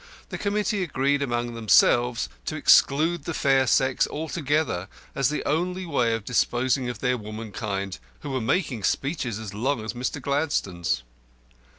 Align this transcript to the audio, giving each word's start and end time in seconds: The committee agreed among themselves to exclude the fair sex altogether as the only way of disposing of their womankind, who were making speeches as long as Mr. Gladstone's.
The 0.29 0.39
committee 0.39 0.81
agreed 0.81 1.21
among 1.21 1.53
themselves 1.53 2.27
to 2.45 2.55
exclude 2.55 3.25
the 3.25 3.35
fair 3.35 3.67
sex 3.67 4.07
altogether 4.07 4.87
as 5.13 5.29
the 5.29 5.45
only 5.47 5.85
way 5.85 6.15
of 6.15 6.25
disposing 6.25 6.89
of 6.89 6.97
their 7.01 7.19
womankind, 7.19 7.99
who 8.21 8.31
were 8.31 8.41
making 8.41 8.81
speeches 8.81 9.37
as 9.37 9.53
long 9.53 9.85
as 9.85 9.93
Mr. 9.93 10.19
Gladstone's. 10.19 11.03